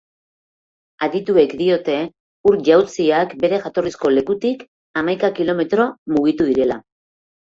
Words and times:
Adituek 1.07 1.51
diote 1.57 1.97
ur-jauziak 2.51 3.35
bere 3.43 3.59
jatorrizko 3.65 4.11
lekutik 4.13 4.63
hamaika 5.03 5.29
kilometro 5.41 5.87
mugitu 6.15 6.49
direla. 6.49 6.79